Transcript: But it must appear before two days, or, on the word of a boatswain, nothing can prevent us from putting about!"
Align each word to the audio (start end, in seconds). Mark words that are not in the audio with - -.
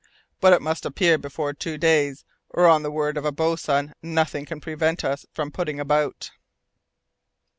But 0.39 0.51
it 0.51 0.63
must 0.63 0.83
appear 0.83 1.19
before 1.19 1.53
two 1.53 1.77
days, 1.77 2.25
or, 2.49 2.65
on 2.67 2.81
the 2.81 2.89
word 2.89 3.17
of 3.17 3.23
a 3.25 3.31
boatswain, 3.31 3.93
nothing 4.01 4.45
can 4.47 4.59
prevent 4.59 5.03
us 5.05 5.27
from 5.31 5.51
putting 5.51 5.79
about!" 5.79 6.31